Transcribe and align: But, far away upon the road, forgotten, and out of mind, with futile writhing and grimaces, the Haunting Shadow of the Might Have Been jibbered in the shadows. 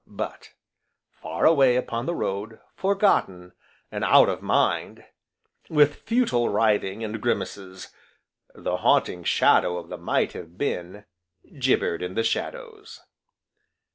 But, 0.07 0.53
far 1.11 1.45
away 1.45 1.75
upon 1.75 2.07
the 2.07 2.15
road, 2.15 2.59
forgotten, 2.75 3.53
and 3.91 4.03
out 4.03 4.29
of 4.29 4.41
mind, 4.41 5.03
with 5.69 5.93
futile 6.07 6.49
writhing 6.49 7.03
and 7.03 7.21
grimaces, 7.21 7.89
the 8.55 8.77
Haunting 8.77 9.23
Shadow 9.23 9.77
of 9.77 9.89
the 9.89 9.99
Might 9.99 10.31
Have 10.33 10.57
Been 10.57 11.05
jibbered 11.53 12.01
in 12.01 12.15
the 12.15 12.23
shadows. 12.23 13.01